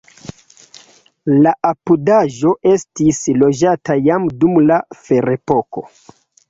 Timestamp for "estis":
2.73-3.23